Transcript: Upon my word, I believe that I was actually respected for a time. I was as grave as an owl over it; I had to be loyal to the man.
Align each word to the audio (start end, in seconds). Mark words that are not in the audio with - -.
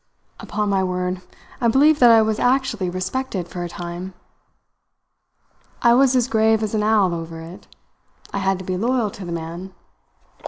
Upon 0.39 0.67
my 0.71 0.83
word, 0.83 1.21
I 1.61 1.67
believe 1.67 1.99
that 1.99 2.09
I 2.09 2.23
was 2.23 2.39
actually 2.39 2.89
respected 2.89 3.47
for 3.47 3.63
a 3.63 3.69
time. 3.69 4.15
I 5.83 5.93
was 5.93 6.15
as 6.15 6.27
grave 6.27 6.63
as 6.63 6.73
an 6.73 6.81
owl 6.81 7.13
over 7.13 7.39
it; 7.39 7.67
I 8.33 8.39
had 8.39 8.57
to 8.57 8.65
be 8.65 8.77
loyal 8.77 9.11
to 9.11 9.25
the 9.25 9.31
man. 9.31 9.75